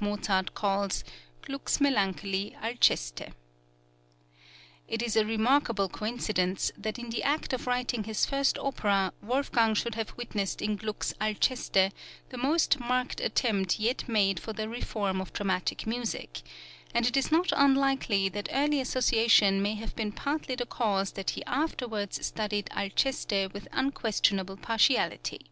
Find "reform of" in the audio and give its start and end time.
14.68-15.32